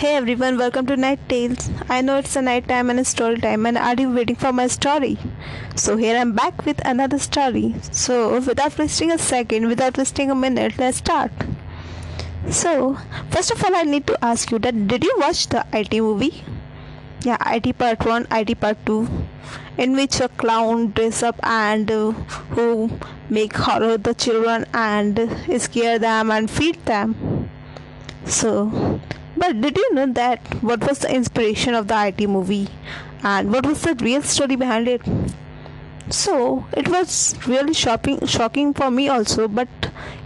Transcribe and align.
Hey 0.00 0.14
everyone, 0.16 0.56
welcome 0.56 0.86
to 0.86 0.96
Night 0.96 1.18
Tales. 1.28 1.68
I 1.90 2.00
know 2.00 2.16
it's 2.16 2.34
a 2.34 2.40
night 2.40 2.66
time 2.66 2.88
and 2.88 2.98
a 2.98 3.04
story 3.04 3.36
time, 3.36 3.66
and 3.66 3.76
are 3.76 3.94
you 3.94 4.10
waiting 4.10 4.34
for 4.34 4.50
my 4.50 4.66
story? 4.66 5.18
So 5.76 5.98
here 5.98 6.16
I'm 6.16 6.32
back 6.32 6.64
with 6.64 6.80
another 6.86 7.18
story. 7.18 7.74
So 7.90 8.40
without 8.40 8.78
wasting 8.78 9.12
a 9.12 9.18
second, 9.18 9.66
without 9.66 9.98
wasting 9.98 10.30
a 10.30 10.34
minute, 10.34 10.78
let's 10.78 10.96
start. 10.96 11.30
So 12.48 12.96
first 13.28 13.50
of 13.50 13.62
all, 13.62 13.76
I 13.76 13.82
need 13.82 14.06
to 14.06 14.16
ask 14.24 14.50
you 14.50 14.58
that 14.60 14.88
did 14.88 15.04
you 15.04 15.14
watch 15.18 15.48
the 15.48 15.66
IT 15.74 15.92
movie? 15.92 16.44
Yeah, 17.20 17.36
IT 17.54 17.76
Part 17.76 18.06
One, 18.06 18.26
IT 18.30 18.58
Part 18.58 18.78
Two, 18.86 19.06
in 19.76 19.94
which 19.96 20.18
a 20.20 20.30
clown 20.30 20.92
dress 20.92 21.22
up 21.22 21.38
and 21.42 21.90
uh, 21.90 22.12
who 22.56 22.90
make 23.28 23.54
horror 23.54 23.98
the 23.98 24.14
children 24.14 24.64
and 24.72 25.30
scare 25.58 25.98
them 25.98 26.30
and 26.30 26.50
feed 26.50 26.86
them. 26.86 27.50
So 28.24 28.98
but 29.36 29.60
did 29.60 29.76
you 29.76 29.94
know 29.94 30.06
that 30.12 30.40
what 30.62 30.86
was 30.88 31.00
the 31.00 31.14
inspiration 31.14 31.74
of 31.74 31.88
the 31.88 32.06
IT 32.06 32.26
movie 32.28 32.68
and 33.22 33.52
what 33.52 33.66
was 33.66 33.82
the 33.82 33.94
real 33.96 34.22
story 34.22 34.56
behind 34.56 34.88
it? 34.88 35.02
So 36.10 36.66
it 36.72 36.88
was 36.88 37.34
really 37.46 37.74
shocking 37.74 38.26
shocking 38.26 38.74
for 38.74 38.90
me 38.90 39.08
also, 39.08 39.46
but 39.46 39.68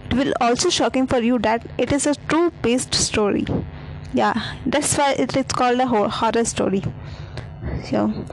it 0.05 0.13
will 0.13 0.33
also 0.41 0.69
shocking 0.69 1.07
for 1.07 1.19
you 1.19 1.37
that 1.39 1.65
it 1.77 1.91
is 1.91 2.07
a 2.07 2.15
true 2.15 2.51
based 2.61 2.95
story. 2.95 3.45
Yeah, 4.13 4.33
that's 4.65 4.97
why 4.97 5.13
it 5.13 5.35
is 5.35 5.45
called 5.47 5.79
a 5.79 5.87
horror 5.87 6.45
story. 6.45 6.83
So, 7.83 8.25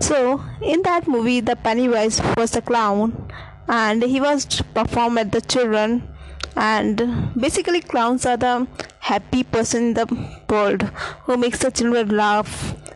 so 0.00 0.42
in 0.62 0.82
that 0.82 1.08
movie, 1.08 1.40
the 1.40 1.56
Pennywise 1.56 2.22
was 2.36 2.54
a 2.56 2.62
clown, 2.62 3.30
and 3.68 4.02
he 4.02 4.20
was 4.20 4.62
performed 4.74 5.18
at 5.18 5.32
the 5.32 5.40
children 5.40 6.08
and 6.56 7.32
basically 7.36 7.80
clowns 7.80 8.26
are 8.26 8.36
the 8.36 8.66
happy 9.10 9.42
person 9.42 9.88
in 9.88 9.94
the 9.94 10.06
world 10.48 10.82
who 11.24 11.36
makes 11.36 11.60
the 11.64 11.70
children 11.70 12.16
laugh 12.16 12.52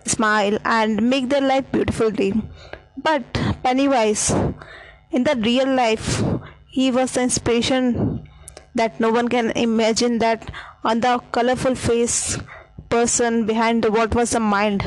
smile 0.06 0.58
and 0.64 1.02
make 1.10 1.28
their 1.28 1.46
life 1.52 1.70
beautifully 1.72 2.32
but 3.08 3.40
pennywise 3.62 4.24
in 5.10 5.24
the 5.24 5.36
real 5.48 5.70
life 5.82 6.22
he 6.78 6.90
was 6.90 7.12
the 7.12 7.22
inspiration 7.22 7.86
that 8.74 9.00
no 9.00 9.10
one 9.10 9.28
can 9.28 9.50
imagine 9.52 10.18
that 10.18 10.50
on 10.84 11.00
the 11.00 11.18
colorful 11.32 11.74
face 11.74 12.38
person 12.88 13.44
behind 13.46 13.84
what 13.84 14.14
was 14.14 14.30
the 14.30 14.40
mind. 14.40 14.82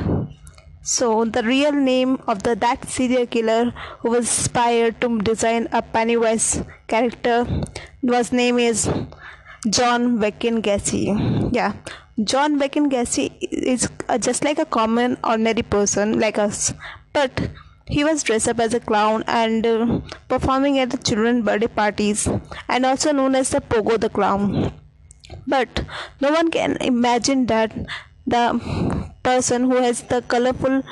So 0.82 1.26
the 1.26 1.44
real 1.44 1.72
name 1.72 2.18
of 2.28 2.44
the 2.44 2.56
that 2.56 2.90
serial 2.90 3.28
killer 3.28 3.74
who 4.00 4.10
was 4.12 4.26
inspired 4.28 5.00
to 5.02 5.20
design 5.20 5.68
a 5.72 5.82
Pennywise 5.82 6.64
character 6.88 7.46
was 8.02 8.32
name 8.32 8.58
is 8.58 8.90
John 9.70 10.20
Wayne 10.20 10.62
Gacy. 10.62 11.54
Yeah, 11.54 11.74
John 12.24 12.58
Wayne 12.58 12.90
Gacy 12.90 13.32
is 13.42 13.88
just 14.20 14.44
like 14.44 14.58
a 14.58 14.66
common 14.66 15.18
ordinary 15.24 15.62
person 15.62 16.20
like 16.20 16.40
us, 16.40 16.74
but 17.14 17.50
he 17.86 18.04
was 18.04 18.24
dressed 18.24 18.48
up 18.48 18.60
as 18.60 18.74
a 18.74 18.80
clown 18.80 19.24
and 19.28 19.66
uh, 19.66 20.00
performing 20.30 20.80
at 20.80 20.90
the 20.90 20.98
children 20.98 21.44
birthday 21.44 21.68
parties 21.68 22.28
and 22.70 22.86
also 22.86 23.12
known 23.12 23.36
as 23.36 23.50
the 23.50 23.62
Pogo 23.62 24.00
the 24.00 24.10
clown. 24.10 24.74
But 25.46 25.86
no 26.20 26.32
one 26.32 26.50
can 26.50 26.78
imagine 26.78 27.46
that 27.48 27.72
the 28.26 29.10
person 29.24 29.64
who 29.70 29.76
has 29.76 30.02
the 30.04 30.22
colorful 30.24 30.84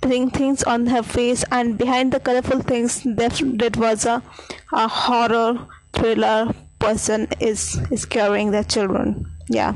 thing, 0.00 0.30
things 0.30 0.62
on 0.62 0.86
her 0.86 1.02
face 1.02 1.44
and 1.50 1.76
behind 1.76 2.12
the 2.12 2.20
colorful 2.20 2.60
things 2.60 3.02
that, 3.02 3.40
that 3.58 3.76
was 3.76 4.06
a, 4.06 4.22
a 4.72 4.88
horror 4.88 5.66
thriller 5.92 6.54
person 6.82 7.28
is 7.38 7.80
is 7.90 8.04
carrying 8.04 8.50
the 8.50 8.64
children. 8.64 9.26
Yeah. 9.48 9.74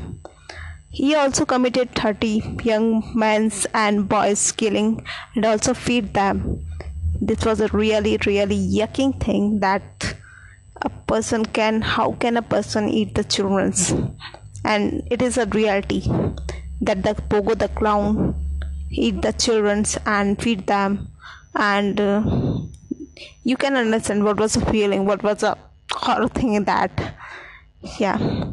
He 0.89 1.15
also 1.15 1.45
committed 1.45 1.95
30 1.95 2.59
young 2.63 3.11
men's 3.15 3.65
and 3.73 4.09
boys 4.09 4.51
killing 4.51 5.05
and 5.35 5.45
also 5.45 5.73
feed 5.73 6.13
them. 6.13 6.65
This 7.21 7.45
was 7.45 7.61
a 7.61 7.67
really 7.67 8.17
really 8.25 8.57
yucking 8.57 9.19
thing 9.23 9.59
that 9.61 10.15
a 10.81 10.89
person 11.11 11.45
can 11.45 11.81
how 11.81 12.11
can 12.13 12.37
a 12.37 12.41
person 12.41 12.89
eat 12.89 13.15
the 13.15 13.23
children's? 13.23 13.93
And 14.63 15.07
it 15.09 15.21
is 15.21 15.37
a 15.37 15.45
reality 15.45 16.01
that 16.81 17.03
the 17.03 17.13
pogo 17.29 17.57
the 17.57 17.69
clown 17.69 18.35
eat 18.89 19.21
the 19.21 19.31
childrens 19.31 19.97
and 20.05 20.41
feed 20.41 20.67
them. 20.67 21.07
And 21.55 22.01
uh, 22.01 22.21
you 23.43 23.55
can 23.57 23.75
understand 23.77 24.25
what 24.25 24.37
was 24.37 24.53
the 24.55 24.65
feeling 24.65 25.05
what 25.05 25.23
was 25.23 25.39
the 25.39 25.57
horror 26.05 26.27
thing 26.27 26.63
that 26.65 27.15
yeah. 27.99 28.51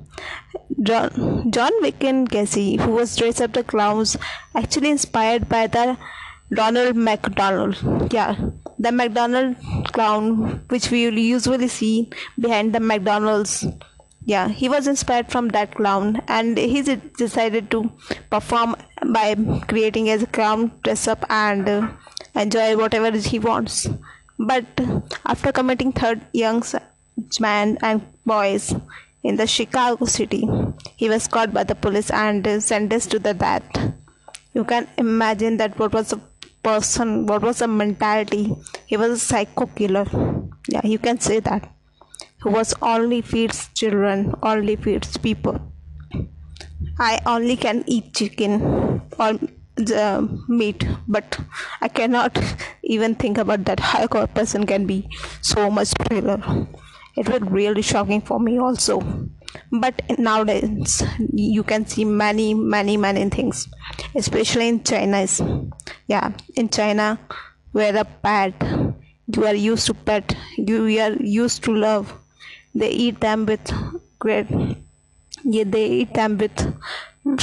John 0.82 1.50
john 1.50 1.72
Wayne 1.82 2.26
Gacy, 2.26 2.80
who 2.80 2.90
was 2.92 3.16
dressed 3.16 3.40
up 3.40 3.52
the 3.52 3.64
clowns 3.64 4.16
actually 4.54 4.90
inspired 4.90 5.48
by 5.48 5.66
the 5.66 5.96
Ronald 6.50 6.96
McDonald. 6.96 8.12
Yeah, 8.12 8.36
the 8.78 8.92
McDonald 8.92 9.56
clown, 9.92 10.62
which 10.68 10.90
we 10.90 11.08
usually 11.08 11.68
see 11.68 12.10
behind 12.38 12.74
the 12.74 12.80
McDonald's 12.80 13.66
yeah 14.26 14.48
he 14.48 14.70
was 14.70 14.86
inspired 14.86 15.30
from 15.30 15.48
that 15.48 15.74
clown 15.74 16.22
and 16.28 16.56
he 16.56 16.80
decided 17.18 17.70
to 17.70 17.92
perform 18.30 18.74
by 19.12 19.34
creating 19.68 20.08
as 20.08 20.22
a 20.22 20.26
clown 20.26 20.72
dress 20.82 21.06
up 21.06 21.26
and 21.28 21.68
uh, 21.68 21.88
enjoy 22.34 22.76
whatever 22.76 23.10
he 23.16 23.38
wants. 23.38 23.86
But 24.38 24.66
after 25.26 25.52
committing 25.52 25.92
third 25.92 26.22
young 26.32 26.62
man 27.40 27.78
and 27.82 28.02
boys 28.26 28.74
in 29.22 29.36
the 29.36 29.46
chicago 29.46 30.04
city. 30.04 30.48
He 30.96 31.08
was 31.08 31.26
caught 31.28 31.52
by 31.52 31.64
the 31.64 31.74
police 31.74 32.10
and 32.10 32.46
sentenced 32.62 33.10
to 33.12 33.18
the 33.18 33.34
death. 33.34 33.94
You 34.52 34.64
can 34.64 34.86
imagine 34.98 35.56
that 35.56 35.78
what 35.78 35.92
was 35.92 36.12
a 36.12 36.20
person 36.62 37.26
what 37.26 37.42
was 37.42 37.60
a 37.62 37.68
mentality. 37.68 38.54
He 38.86 38.96
was 38.96 39.10
a 39.12 39.18
psycho 39.18 39.66
killer. 39.66 40.06
Yeah 40.68 40.80
you 40.84 40.98
can 40.98 41.20
say 41.20 41.40
that. 41.40 41.70
He 42.42 42.48
was 42.50 42.74
only 42.82 43.22
feeds 43.22 43.68
children, 43.74 44.34
only 44.42 44.76
feeds 44.76 45.16
people. 45.16 45.60
I 46.98 47.20
only 47.26 47.56
can 47.56 47.84
eat 47.86 48.14
chicken 48.14 49.00
or 49.18 49.38
the 49.76 50.28
meat, 50.48 50.86
but 51.08 51.38
I 51.80 51.88
cannot 51.88 52.38
even 52.82 53.14
think 53.14 53.38
about 53.38 53.64
that 53.64 53.80
how 53.80 54.04
a 54.04 54.26
person 54.26 54.66
can 54.66 54.86
be 54.86 55.08
so 55.40 55.70
much 55.70 55.88
thriller. 56.06 56.66
It 57.16 57.28
was 57.28 57.42
really 57.42 57.82
shocking 57.82 58.20
for 58.20 58.40
me 58.40 58.58
also. 58.58 59.00
But 59.70 60.02
nowadays 60.18 61.02
you 61.32 61.62
can 61.62 61.86
see 61.86 62.04
many, 62.04 62.54
many, 62.54 62.96
many 62.96 63.28
things, 63.30 63.68
especially 64.14 64.68
in 64.68 64.82
China. 64.82 65.26
Yeah, 66.08 66.32
in 66.56 66.68
China, 66.68 67.20
where 67.72 67.96
a 67.96 68.04
pet 68.04 68.54
you 69.34 69.46
are 69.46 69.54
used 69.54 69.86
to 69.86 69.94
pet, 69.94 70.36
you 70.56 71.00
are 71.00 71.12
used 71.12 71.62
to 71.64 71.74
love 71.74 72.12
they 72.74 72.90
eat 72.90 73.20
them 73.20 73.46
with 73.46 73.72
great 74.18 74.48
yeah, 75.44 75.64
they 75.66 75.86
eat 75.86 76.14
them 76.14 76.38
with 76.38 76.74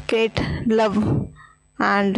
great 0.07 0.37
love 0.65 0.97
and 1.79 2.17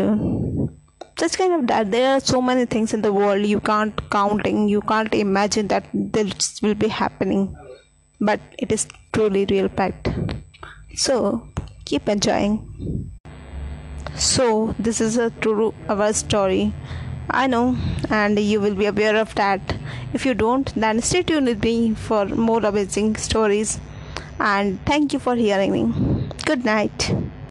just 1.17 1.37
kind 1.37 1.53
of 1.53 1.67
that 1.67 1.91
there 1.91 2.09
are 2.15 2.19
so 2.19 2.41
many 2.41 2.65
things 2.65 2.93
in 2.93 3.01
the 3.01 3.13
world 3.13 3.45
you 3.45 3.59
can't 3.59 4.09
counting 4.09 4.67
you 4.67 4.81
can't 4.81 5.13
imagine 5.13 5.67
that 5.67 5.85
this 5.93 6.61
will 6.61 6.75
be 6.75 6.87
happening 6.87 7.55
but 8.19 8.39
it 8.57 8.71
is 8.71 8.87
truly 9.13 9.45
real 9.49 9.69
fact 9.69 10.09
so 10.95 11.47
keep 11.85 12.09
enjoying 12.09 13.09
so 14.15 14.75
this 14.79 15.01
is 15.01 15.17
a 15.17 15.29
true 15.41 15.73
our 15.89 16.13
story 16.13 16.73
I 17.29 17.47
know, 17.47 17.77
and 18.09 18.37
you 18.37 18.59
will 18.59 18.75
be 18.75 18.85
aware 18.85 19.15
of 19.15 19.33
that. 19.35 19.77
If 20.13 20.25
you 20.25 20.33
don't, 20.33 20.73
then 20.75 21.01
stay 21.01 21.23
tuned 21.23 21.47
with 21.47 21.63
me 21.63 21.95
for 21.95 22.25
more 22.25 22.63
amazing 22.63 23.15
stories. 23.15 23.79
And 24.39 24.83
thank 24.85 25.13
you 25.13 25.19
for 25.19 25.35
hearing 25.35 25.71
me. 25.71 26.29
Good 26.45 26.65
night. 26.65 27.15